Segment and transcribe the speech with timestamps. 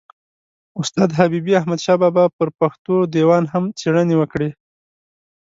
[0.81, 4.49] استاد حبیبي احمدشاه بابا پر پښتو دېوان هم څېړني وکړې.